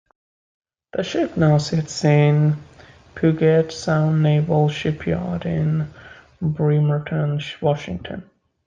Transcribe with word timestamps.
The 0.93 1.03
ship 1.03 1.37
now 1.37 1.59
sits 1.59 2.03
in 2.03 2.55
Puget 3.13 3.71
Sound 3.71 4.23
Naval 4.23 4.67
Shipyard 4.67 5.45
in 5.45 5.93
Bremerton, 6.41 7.39
Washington. 7.61 8.27